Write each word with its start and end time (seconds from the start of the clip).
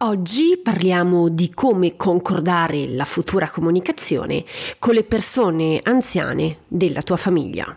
Oggi 0.00 0.60
parliamo 0.62 1.28
di 1.28 1.50
come 1.50 1.96
concordare 1.96 2.86
la 2.86 3.04
futura 3.04 3.50
comunicazione 3.50 4.44
con 4.78 4.94
le 4.94 5.02
persone 5.02 5.80
anziane 5.82 6.58
della 6.68 7.02
tua 7.02 7.16
famiglia. 7.16 7.76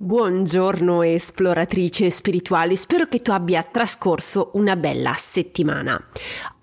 Buongiorno 0.00 1.02
esploratrice 1.02 2.08
spirituale, 2.08 2.76
spero 2.76 3.06
che 3.08 3.20
tu 3.20 3.32
abbia 3.32 3.64
trascorso 3.64 4.52
una 4.54 4.76
bella 4.76 5.14
settimana. 5.16 6.00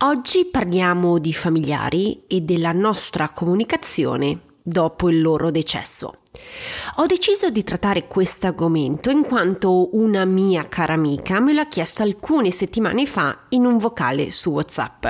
Oggi 0.05 0.45
parliamo 0.45 1.17
di 1.17 1.33
familiari 1.33 2.23
e 2.27 2.39
della 2.39 2.71
nostra 2.71 3.27
comunicazione 3.27 4.39
dopo 4.61 5.09
il 5.09 5.19
loro 5.19 5.51
decesso. 5.51 6.13
Ho 6.95 7.05
deciso 7.07 7.49
di 7.49 7.65
trattare 7.65 8.07
questo 8.07 8.47
argomento 8.47 9.09
in 9.09 9.25
quanto 9.25 9.93
una 9.97 10.23
mia 10.23 10.69
cara 10.69 10.93
amica 10.93 11.41
me 11.41 11.51
l'ha 11.51 11.67
chiesto 11.67 12.03
alcune 12.03 12.51
settimane 12.51 13.05
fa 13.05 13.47
in 13.49 13.65
un 13.65 13.77
vocale 13.77 14.31
su 14.31 14.51
WhatsApp. 14.51 15.07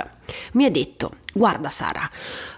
Mi 0.53 0.65
ha 0.65 0.71
detto: 0.71 1.11
Guarda 1.37 1.69
Sara, 1.69 2.09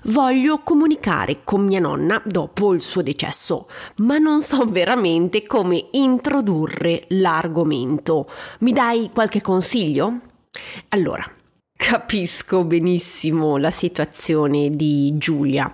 voglio 0.04 0.60
comunicare 0.60 1.40
con 1.44 1.66
mia 1.66 1.80
nonna 1.80 2.22
dopo 2.24 2.74
il 2.74 2.84
suo 2.84 3.02
decesso, 3.02 3.68
ma 3.98 4.20
non 4.20 4.44
so 4.44 4.66
veramente 4.66 5.48
come 5.48 5.88
introdurre 5.94 7.06
l'argomento. 7.08 8.30
Mi 8.60 8.74
dai 8.74 9.10
qualche 9.12 9.42
consiglio? 9.42 10.20
Allora, 10.90 11.28
Capisco 11.78 12.64
benissimo 12.64 13.58
la 13.58 13.70
situazione 13.70 14.76
di 14.76 15.14
Giulia. 15.16 15.72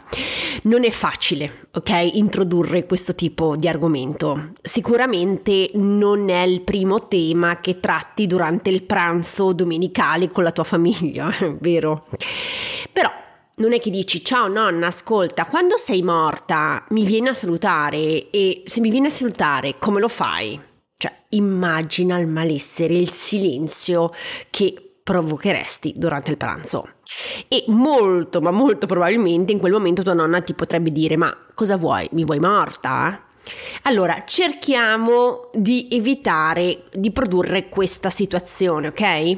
Non 0.63 0.83
è 0.83 0.91
facile, 0.91 1.67
ok, 1.71 2.15
introdurre 2.15 2.85
questo 2.85 3.15
tipo 3.15 3.55
di 3.55 3.69
argomento. 3.69 4.51
Sicuramente 4.61 5.71
non 5.75 6.29
è 6.29 6.41
il 6.41 6.61
primo 6.61 7.07
tema 7.07 7.61
che 7.61 7.79
tratti 7.79 8.27
durante 8.27 8.69
il 8.69 8.83
pranzo 8.83 9.53
domenicale 9.53 10.29
con 10.29 10.43
la 10.43 10.51
tua 10.51 10.65
famiglia, 10.65 11.33
vero? 11.59 12.05
Non 13.55 13.71
è 13.71 13.79
che 13.79 13.91
dici 13.91 14.25
ciao 14.25 14.47
nonna, 14.47 14.87
ascolta, 14.87 15.45
quando 15.45 15.77
sei 15.77 16.01
morta 16.01 16.83
mi 16.89 17.05
vieni 17.05 17.27
a 17.27 17.35
salutare 17.35 18.31
e 18.31 18.63
se 18.65 18.79
mi 18.79 18.89
vieni 18.89 19.05
a 19.05 19.11
salutare 19.11 19.75
come 19.77 19.99
lo 19.99 20.07
fai? 20.07 20.59
Cioè, 20.97 21.13
immagina 21.29 22.17
il 22.17 22.25
malessere, 22.25 22.95
il 22.95 23.11
silenzio 23.11 24.11
che 24.49 24.95
provocheresti 25.03 25.93
durante 25.95 26.31
il 26.31 26.37
pranzo. 26.37 26.93
E 27.47 27.65
molto, 27.67 28.41
ma 28.41 28.49
molto 28.49 28.87
probabilmente 28.87 29.51
in 29.51 29.59
quel 29.59 29.73
momento 29.73 30.01
tua 30.01 30.13
nonna 30.13 30.41
ti 30.41 30.55
potrebbe 30.55 30.89
dire: 30.89 31.15
Ma 31.15 31.31
cosa 31.53 31.77
vuoi? 31.77 32.09
Mi 32.13 32.25
vuoi 32.25 32.39
morta? 32.39 33.23
Allora, 33.83 34.23
cerchiamo 34.25 35.51
di 35.53 35.89
evitare 35.91 36.85
di 36.91 37.11
produrre 37.11 37.69
questa 37.69 38.09
situazione, 38.09 38.87
ok? 38.87 39.37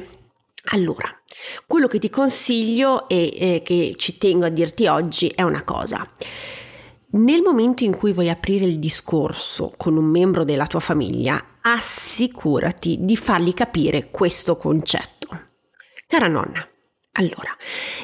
Allora, 0.70 1.08
quello 1.66 1.86
che 1.86 1.98
ti 1.98 2.10
consiglio 2.10 3.08
e 3.08 3.32
eh, 3.38 3.62
che 3.64 3.94
ci 3.96 4.18
tengo 4.18 4.46
a 4.46 4.50
dirti 4.50 4.86
oggi 4.86 5.28
è 5.28 5.42
una 5.42 5.62
cosa. 5.62 6.08
Nel 7.08 7.40
momento 7.40 7.84
in 7.84 7.96
cui 7.96 8.12
vuoi 8.12 8.28
aprire 8.28 8.64
il 8.64 8.78
discorso 8.78 9.72
con 9.76 9.96
un 9.96 10.04
membro 10.04 10.44
della 10.44 10.66
tua 10.66 10.80
famiglia, 10.80 11.42
assicurati 11.62 12.98
di 13.00 13.16
fargli 13.16 13.54
capire 13.54 14.10
questo 14.10 14.56
concetto. 14.56 15.28
Cara 16.06 16.28
nonna, 16.28 16.68
allora, 17.12 17.56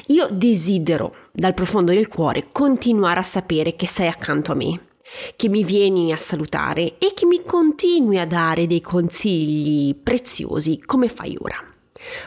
io 0.07 0.27
desidero 0.31 1.15
dal 1.31 1.53
profondo 1.53 1.91
del 1.91 2.07
cuore 2.07 2.47
continuare 2.51 3.19
a 3.19 3.23
sapere 3.23 3.75
che 3.75 3.87
sei 3.87 4.07
accanto 4.07 4.53
a 4.53 4.55
me, 4.55 4.87
che 5.35 5.49
mi 5.49 5.63
vieni 5.63 6.11
a 6.11 6.17
salutare 6.17 6.97
e 6.97 7.13
che 7.13 7.25
mi 7.25 7.43
continui 7.43 8.19
a 8.19 8.25
dare 8.25 8.67
dei 8.67 8.81
consigli 8.81 9.93
preziosi 9.95 10.81
come 10.81 11.09
fai 11.09 11.37
ora. 11.39 11.72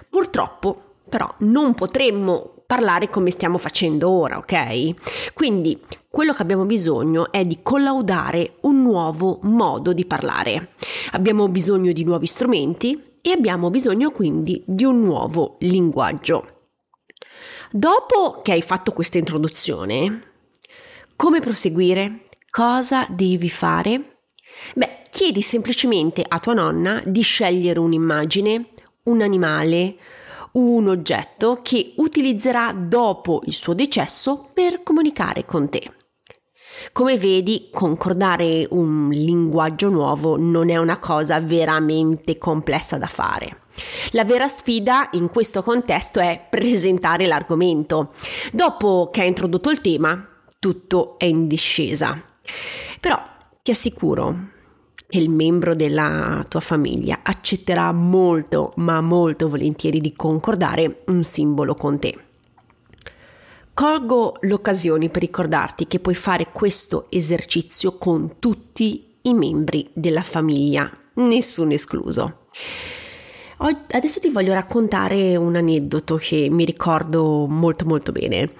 Purtroppo, 0.08 0.94
però, 1.08 1.32
non 1.40 1.74
potremmo 1.74 2.62
parlare 2.66 3.08
come 3.08 3.30
stiamo 3.30 3.58
facendo 3.58 4.10
ora, 4.10 4.38
ok? 4.38 5.32
Quindi 5.34 5.80
quello 6.10 6.32
che 6.32 6.42
abbiamo 6.42 6.64
bisogno 6.64 7.30
è 7.30 7.44
di 7.44 7.60
collaudare 7.62 8.56
un 8.62 8.82
nuovo 8.82 9.38
modo 9.42 9.92
di 9.92 10.04
parlare. 10.04 10.70
Abbiamo 11.12 11.48
bisogno 11.48 11.92
di 11.92 12.04
nuovi 12.04 12.26
strumenti, 12.26 13.14
e 13.26 13.32
abbiamo 13.32 13.70
bisogno 13.70 14.12
quindi 14.12 14.62
di 14.64 14.84
un 14.84 15.00
nuovo 15.00 15.56
linguaggio. 15.58 16.68
Dopo 17.72 18.40
che 18.40 18.52
hai 18.52 18.62
fatto 18.62 18.92
questa 18.92 19.18
introduzione, 19.18 20.34
come 21.16 21.40
proseguire? 21.40 22.22
Cosa 22.50 23.04
devi 23.10 23.50
fare? 23.50 24.20
Beh, 24.76 25.02
chiedi 25.10 25.42
semplicemente 25.42 26.24
a 26.26 26.38
tua 26.38 26.54
nonna 26.54 27.02
di 27.04 27.20
scegliere 27.22 27.80
un'immagine, 27.80 28.66
un 29.06 29.22
animale, 29.22 29.96
un 30.52 30.88
oggetto 30.88 31.60
che 31.62 31.94
utilizzerà 31.96 32.72
dopo 32.72 33.42
il 33.46 33.54
suo 33.54 33.74
decesso 33.74 34.48
per 34.52 34.82
comunicare 34.82 35.44
con 35.44 35.68
te. 35.68 35.90
Come 36.92 37.16
vedi, 37.16 37.68
concordare 37.72 38.66
un 38.70 39.08
linguaggio 39.08 39.88
nuovo 39.88 40.36
non 40.38 40.70
è 40.70 40.76
una 40.76 40.98
cosa 40.98 41.40
veramente 41.40 42.38
complessa 42.38 42.98
da 42.98 43.06
fare. 43.06 43.58
La 44.10 44.24
vera 44.24 44.46
sfida 44.46 45.08
in 45.12 45.28
questo 45.28 45.62
contesto 45.62 46.20
è 46.20 46.46
presentare 46.48 47.26
l'argomento. 47.26 48.12
Dopo 48.52 49.08
che 49.10 49.22
hai 49.22 49.28
introdotto 49.28 49.70
il 49.70 49.80
tema, 49.80 50.26
tutto 50.58 51.18
è 51.18 51.24
in 51.24 51.46
discesa. 51.46 52.20
Però 53.00 53.20
ti 53.62 53.70
assicuro 53.70 54.54
che 55.08 55.18
il 55.18 55.30
membro 55.30 55.74
della 55.74 56.44
tua 56.48 56.60
famiglia 56.60 57.20
accetterà 57.22 57.92
molto, 57.92 58.72
ma 58.76 59.00
molto 59.00 59.48
volentieri 59.48 60.00
di 60.00 60.14
concordare 60.14 61.02
un 61.06 61.22
simbolo 61.22 61.74
con 61.74 61.98
te. 61.98 62.18
Colgo 63.72 64.36
l'occasione 64.40 65.08
per 65.08 65.20
ricordarti 65.20 65.86
che 65.86 66.00
puoi 66.00 66.14
fare 66.14 66.50
questo 66.50 67.06
esercizio 67.10 67.98
con 67.98 68.38
tutti 68.38 69.18
i 69.22 69.34
membri 69.34 69.88
della 69.92 70.22
famiglia, 70.22 70.90
nessuno 71.14 71.72
escluso. 71.72 72.46
Adesso 73.58 74.20
ti 74.20 74.28
voglio 74.28 74.52
raccontare 74.52 75.34
un 75.36 75.56
aneddoto 75.56 76.16
che 76.16 76.48
mi 76.50 76.64
ricordo 76.64 77.46
molto 77.46 77.86
molto 77.86 78.12
bene. 78.12 78.50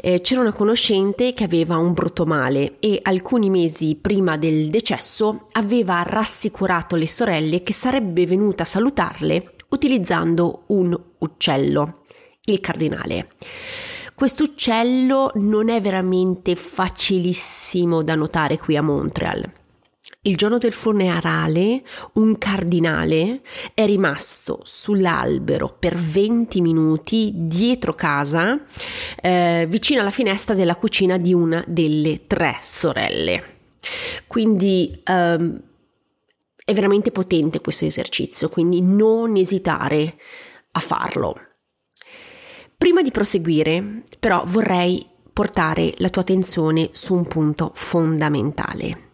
Eh, 0.00 0.20
c'era 0.22 0.40
una 0.40 0.52
conoscente 0.52 1.34
che 1.34 1.44
aveva 1.44 1.76
un 1.76 1.92
brutto 1.92 2.24
male 2.24 2.76
e 2.80 2.98
alcuni 3.02 3.50
mesi 3.50 3.98
prima 4.00 4.38
del 4.38 4.70
decesso 4.70 5.48
aveva 5.52 6.02
rassicurato 6.02 6.96
le 6.96 7.08
sorelle 7.08 7.62
che 7.62 7.74
sarebbe 7.74 8.24
venuta 8.26 8.62
a 8.62 8.66
salutarle 8.66 9.54
utilizzando 9.70 10.62
un 10.68 10.98
uccello, 11.18 12.04
il 12.44 12.60
cardinale. 12.60 13.28
Quest'uccello 14.14 15.32
non 15.34 15.68
è 15.68 15.80
veramente 15.80 16.56
facilissimo 16.56 18.02
da 18.02 18.14
notare 18.14 18.58
qui 18.58 18.76
a 18.76 18.82
Montreal. 18.82 19.57
Il 20.22 20.36
giorno 20.36 20.58
del 20.58 20.72
funerale 20.72 21.84
un 22.14 22.36
cardinale 22.38 23.40
è 23.72 23.86
rimasto 23.86 24.60
sull'albero 24.64 25.76
per 25.78 25.94
20 25.94 26.60
minuti 26.60 27.30
dietro 27.34 27.94
casa, 27.94 28.60
eh, 29.22 29.66
vicino 29.68 30.00
alla 30.00 30.10
finestra 30.10 30.56
della 30.56 30.74
cucina 30.74 31.18
di 31.18 31.32
una 31.32 31.62
delle 31.68 32.26
tre 32.26 32.56
sorelle. 32.60 33.58
Quindi 34.26 35.00
ehm, 35.04 35.62
è 36.64 36.74
veramente 36.74 37.12
potente 37.12 37.60
questo 37.60 37.84
esercizio, 37.84 38.48
quindi 38.48 38.82
non 38.82 39.36
esitare 39.36 40.18
a 40.72 40.80
farlo. 40.80 41.36
Prima 42.76 43.02
di 43.02 43.12
proseguire, 43.12 44.02
però, 44.18 44.42
vorrei 44.44 45.06
portare 45.32 45.94
la 45.98 46.08
tua 46.08 46.22
attenzione 46.22 46.88
su 46.90 47.14
un 47.14 47.26
punto 47.28 47.70
fondamentale. 47.74 49.07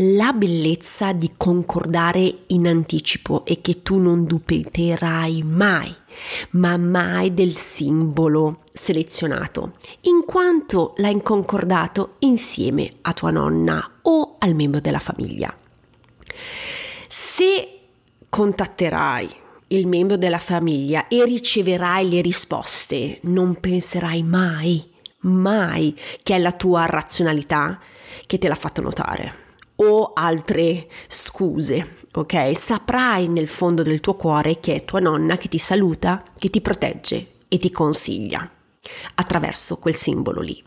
La 0.00 0.34
bellezza 0.34 1.12
di 1.12 1.32
concordare 1.38 2.40
in 2.48 2.66
anticipo 2.66 3.46
è 3.46 3.62
che 3.62 3.82
tu 3.82 3.98
non 3.98 4.26
dubiterai 4.26 5.42
mai, 5.42 5.94
ma 6.50 6.76
mai 6.76 7.32
del 7.32 7.56
simbolo 7.56 8.58
selezionato, 8.74 9.72
in 10.02 10.24
quanto 10.26 10.92
l'hai 10.98 11.18
concordato 11.22 12.16
insieme 12.18 12.90
a 13.00 13.14
tua 13.14 13.30
nonna 13.30 14.00
o 14.02 14.36
al 14.38 14.54
membro 14.54 14.80
della 14.80 14.98
famiglia. 14.98 15.56
Se 17.08 17.78
contatterai 18.28 19.34
il 19.68 19.86
membro 19.86 20.18
della 20.18 20.38
famiglia 20.38 21.08
e 21.08 21.24
riceverai 21.24 22.06
le 22.06 22.20
risposte, 22.20 23.20
non 23.22 23.58
penserai 23.58 24.22
mai, 24.22 24.86
mai 25.20 25.98
che 26.22 26.34
è 26.34 26.38
la 26.38 26.52
tua 26.52 26.84
razionalità 26.84 27.80
che 28.26 28.36
te 28.36 28.46
l'ha 28.46 28.54
fatto 28.54 28.82
notare 28.82 29.44
o 29.76 30.12
altre 30.14 30.88
scuse, 31.08 31.98
ok? 32.12 32.56
Saprai 32.56 33.28
nel 33.28 33.48
fondo 33.48 33.82
del 33.82 34.00
tuo 34.00 34.14
cuore 34.14 34.60
che 34.60 34.76
è 34.76 34.84
tua 34.84 35.00
nonna 35.00 35.36
che 35.36 35.48
ti 35.48 35.58
saluta, 35.58 36.22
che 36.38 36.48
ti 36.48 36.60
protegge 36.60 37.34
e 37.48 37.58
ti 37.58 37.70
consiglia 37.70 38.50
attraverso 39.16 39.76
quel 39.76 39.94
simbolo 39.94 40.40
lì. 40.40 40.62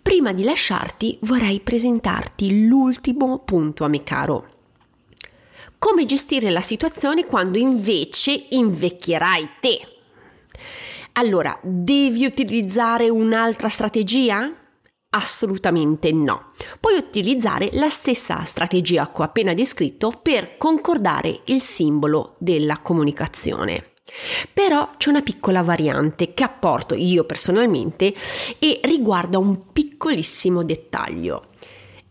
Prima 0.00 0.32
di 0.32 0.42
lasciarti 0.42 1.18
vorrei 1.22 1.60
presentarti 1.60 2.66
l'ultimo 2.66 3.40
punto, 3.40 3.88
caro. 4.02 4.50
Come 5.78 6.06
gestire 6.06 6.50
la 6.50 6.60
situazione 6.60 7.26
quando 7.26 7.58
invece 7.58 8.46
invecchierai 8.50 9.48
te? 9.60 9.80
Allora, 11.12 11.58
devi 11.62 12.24
utilizzare 12.24 13.08
un'altra 13.08 13.68
strategia? 13.68 14.50
Assolutamente 15.14 16.10
no. 16.10 16.46
Puoi 16.80 16.96
utilizzare 16.96 17.68
la 17.72 17.90
stessa 17.90 18.44
strategia 18.44 19.10
che 19.12 19.20
ho 19.20 19.24
appena 19.24 19.52
descritto 19.52 20.10
per 20.10 20.56
concordare 20.56 21.40
il 21.46 21.60
simbolo 21.60 22.34
della 22.38 22.78
comunicazione. 22.78 23.92
Però 24.54 24.92
c'è 24.96 25.10
una 25.10 25.20
piccola 25.20 25.62
variante 25.62 26.32
che 26.32 26.44
apporto 26.44 26.94
io 26.94 27.24
personalmente 27.24 28.14
e 28.58 28.80
riguarda 28.84 29.36
un 29.36 29.70
piccolissimo 29.70 30.64
dettaglio. 30.64 31.44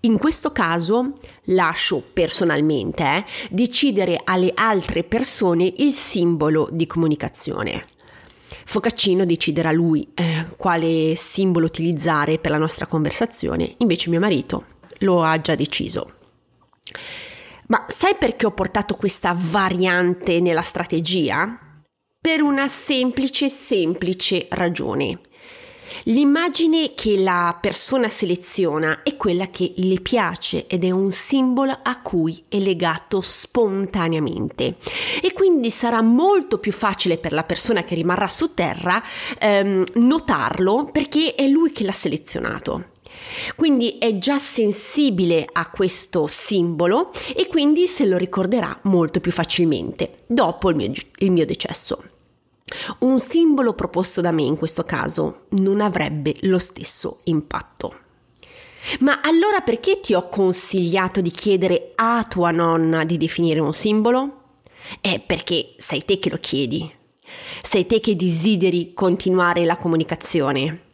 In 0.01 0.19
questo 0.19 0.51
caso 0.51 1.13
lascio 1.45 2.03
personalmente 2.13 3.03
eh, 3.03 3.25
decidere 3.49 4.19
alle 4.23 4.51
altre 4.53 5.03
persone 5.03 5.71
il 5.77 5.91
simbolo 5.91 6.69
di 6.71 6.85
comunicazione. 6.85 7.87
Focaccino 8.65 9.25
deciderà 9.25 9.71
lui 9.71 10.11
eh, 10.13 10.45
quale 10.57 11.15
simbolo 11.15 11.65
utilizzare 11.65 12.39
per 12.39 12.51
la 12.51 12.57
nostra 12.57 12.85
conversazione, 12.85 13.75
invece 13.77 14.09
mio 14.09 14.19
marito 14.19 14.65
lo 14.99 15.23
ha 15.23 15.39
già 15.39 15.55
deciso. 15.55 16.13
Ma 17.67 17.85
sai 17.87 18.15
perché 18.15 18.45
ho 18.45 18.51
portato 18.51 18.95
questa 18.95 19.35
variante 19.37 20.39
nella 20.41 20.61
strategia? 20.61 21.57
Per 22.19 22.41
una 22.41 22.67
semplice, 22.67 23.49
semplice 23.49 24.47
ragione. 24.49 25.21
L'immagine 26.05 26.93
che 26.95 27.17
la 27.19 27.55
persona 27.61 28.09
seleziona 28.09 29.03
è 29.03 29.15
quella 29.17 29.49
che 29.49 29.73
le 29.77 29.99
piace 29.99 30.65
ed 30.65 30.83
è 30.83 30.89
un 30.89 31.11
simbolo 31.11 31.77
a 31.83 32.01
cui 32.01 32.43
è 32.47 32.57
legato 32.57 33.21
spontaneamente 33.21 34.77
e 35.21 35.31
quindi 35.33 35.69
sarà 35.69 36.01
molto 36.01 36.57
più 36.57 36.71
facile 36.71 37.17
per 37.17 37.33
la 37.33 37.43
persona 37.43 37.83
che 37.83 37.93
rimarrà 37.93 38.27
su 38.27 38.53
terra 38.55 39.03
ehm, 39.37 39.85
notarlo 39.95 40.89
perché 40.91 41.35
è 41.35 41.47
lui 41.47 41.71
che 41.71 41.83
l'ha 41.83 41.91
selezionato. 41.91 42.89
Quindi 43.55 43.97
è 43.99 44.17
già 44.17 44.39
sensibile 44.39 45.47
a 45.51 45.69
questo 45.69 46.25
simbolo 46.27 47.11
e 47.35 47.47
quindi 47.47 47.85
se 47.85 48.05
lo 48.05 48.17
ricorderà 48.17 48.77
molto 48.83 49.19
più 49.19 49.31
facilmente 49.31 50.23
dopo 50.25 50.69
il 50.69 50.75
mio, 50.75 50.91
il 51.19 51.31
mio 51.31 51.45
decesso. 51.45 52.03
Un 52.99 53.19
simbolo 53.19 53.73
proposto 53.73 54.21
da 54.21 54.31
me 54.31 54.43
in 54.43 54.57
questo 54.57 54.83
caso 54.83 55.41
non 55.49 55.81
avrebbe 55.81 56.35
lo 56.41 56.59
stesso 56.59 57.21
impatto. 57.25 57.99
Ma 58.99 59.21
allora 59.21 59.61
perché 59.61 59.99
ti 59.99 60.13
ho 60.13 60.27
consigliato 60.29 61.21
di 61.21 61.31
chiedere 61.31 61.91
a 61.95 62.25
tua 62.27 62.51
nonna 62.51 63.03
di 63.03 63.17
definire 63.17 63.59
un 63.59 63.73
simbolo? 63.73 64.39
È 64.99 65.19
perché 65.19 65.73
sei 65.77 66.03
te 66.03 66.19
che 66.19 66.29
lo 66.29 66.37
chiedi. 66.39 66.91
Sei 67.61 67.85
te 67.85 67.99
che 67.99 68.15
desideri 68.15 68.93
continuare 68.93 69.65
la 69.65 69.77
comunicazione. 69.77 70.89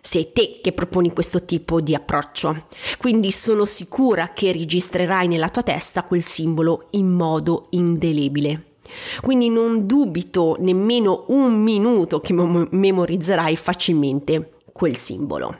Sei 0.00 0.32
te 0.32 0.60
che 0.62 0.72
proponi 0.72 1.12
questo 1.12 1.44
tipo 1.44 1.80
di 1.80 1.94
approccio. 1.94 2.66
Quindi 2.98 3.30
sono 3.30 3.64
sicura 3.64 4.32
che 4.32 4.52
registrerai 4.52 5.28
nella 5.28 5.48
tua 5.48 5.62
testa 5.62 6.04
quel 6.04 6.22
simbolo 6.22 6.88
in 6.92 7.08
modo 7.08 7.66
indelebile. 7.70 8.71
Quindi 9.20 9.48
non 9.48 9.86
dubito 9.86 10.56
nemmeno 10.58 11.24
un 11.28 11.54
minuto 11.62 12.20
che 12.20 12.32
memorizzerai 12.32 13.56
facilmente 13.56 14.52
quel 14.72 14.96
simbolo. 14.96 15.58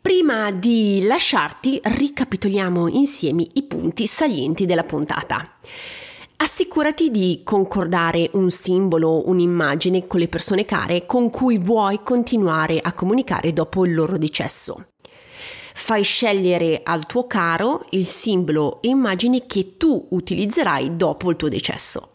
Prima 0.00 0.50
di 0.50 1.02
lasciarti, 1.06 1.80
ricapitoliamo 1.82 2.88
insieme 2.88 3.46
i 3.54 3.62
punti 3.62 4.06
salienti 4.06 4.66
della 4.66 4.84
puntata. 4.84 5.56
Assicurati 6.36 7.10
di 7.10 7.40
concordare 7.42 8.28
un 8.34 8.50
simbolo, 8.50 9.26
un'immagine 9.28 10.06
con 10.06 10.20
le 10.20 10.28
persone 10.28 10.66
care 10.66 11.06
con 11.06 11.30
cui 11.30 11.56
vuoi 11.56 12.02
continuare 12.02 12.80
a 12.80 12.92
comunicare 12.92 13.54
dopo 13.54 13.86
il 13.86 13.94
loro 13.94 14.18
decesso. 14.18 14.88
Fai 15.76 16.04
scegliere 16.04 16.80
al 16.84 17.04
tuo 17.04 17.26
caro 17.26 17.84
il 17.90 18.06
simbolo 18.06 18.80
e 18.80 18.88
immagine 18.88 19.44
che 19.44 19.76
tu 19.76 20.06
utilizzerai 20.08 20.96
dopo 20.96 21.30
il 21.30 21.36
tuo 21.36 21.48
decesso. 21.48 22.10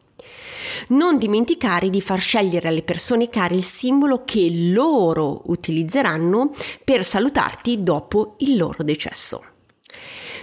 Non 0.87 1.17
dimenticare 1.17 1.89
di 1.89 1.99
far 2.01 2.19
scegliere 2.21 2.69
alle 2.69 2.83
persone 2.83 3.27
care 3.27 3.53
il 3.53 3.63
simbolo 3.63 4.23
che 4.23 4.49
loro 4.71 5.41
utilizzeranno 5.47 6.51
per 6.83 7.03
salutarti 7.03 7.83
dopo 7.83 8.35
il 8.39 8.55
loro 8.55 8.81
decesso. 8.81 9.43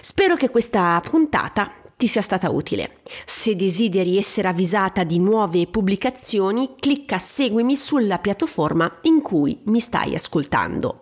Spero 0.00 0.36
che 0.36 0.50
questa 0.50 1.00
puntata 1.02 1.72
ti 1.96 2.06
sia 2.06 2.20
stata 2.20 2.50
utile. 2.50 2.98
Se 3.24 3.56
desideri 3.56 4.18
essere 4.18 4.48
avvisata 4.48 5.02
di 5.02 5.18
nuove 5.18 5.66
pubblicazioni, 5.66 6.74
clicca 6.78 7.18
seguimi 7.18 7.74
sulla 7.74 8.18
piattaforma 8.18 8.98
in 9.02 9.22
cui 9.22 9.58
mi 9.64 9.80
stai 9.80 10.14
ascoltando. 10.14 11.00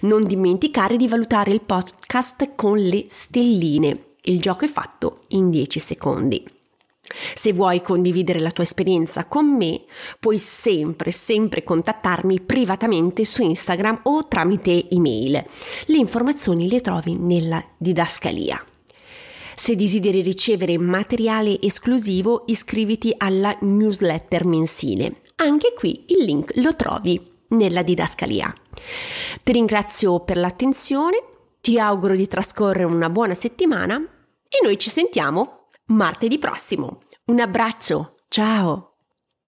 Non 0.00 0.24
dimenticare 0.24 0.96
di 0.96 1.06
valutare 1.06 1.52
il 1.52 1.60
podcast 1.60 2.54
con 2.56 2.76
le 2.78 3.04
stelline. 3.08 4.06
Il 4.22 4.40
gioco 4.40 4.64
è 4.64 4.68
fatto 4.68 5.22
in 5.28 5.50
10 5.50 5.78
secondi. 5.78 6.44
Se 7.34 7.52
vuoi 7.52 7.82
condividere 7.82 8.40
la 8.40 8.50
tua 8.50 8.64
esperienza 8.64 9.26
con 9.26 9.46
me, 9.46 9.82
puoi 10.18 10.38
sempre, 10.38 11.10
sempre 11.10 11.62
contattarmi 11.62 12.40
privatamente 12.40 13.24
su 13.24 13.42
Instagram 13.42 14.00
o 14.04 14.26
tramite 14.26 14.88
email. 14.90 15.44
Le 15.86 15.96
informazioni 15.96 16.68
le 16.68 16.80
trovi 16.80 17.14
nella 17.16 17.62
didascalia. 17.76 18.64
Se 19.54 19.76
desideri 19.76 20.22
ricevere 20.22 20.78
materiale 20.78 21.60
esclusivo, 21.60 22.44
iscriviti 22.46 23.14
alla 23.16 23.56
newsletter 23.60 24.44
mensile. 24.44 25.16
Anche 25.36 25.74
qui 25.76 26.04
il 26.08 26.24
link 26.24 26.52
lo 26.56 26.74
trovi 26.76 27.20
nella 27.48 27.82
didascalia. 27.82 28.52
Ti 29.42 29.52
ringrazio 29.52 30.20
per 30.20 30.36
l'attenzione, 30.36 31.22
ti 31.60 31.78
auguro 31.78 32.14
di 32.14 32.26
trascorrere 32.26 32.84
una 32.84 33.10
buona 33.10 33.34
settimana 33.34 33.96
e 34.48 34.58
noi 34.62 34.78
ci 34.78 34.90
sentiamo 34.90 35.68
martedì 35.86 36.38
prossimo. 36.38 37.00
Un 37.26 37.40
abbraccio, 37.40 38.14
ciao! 38.28 38.91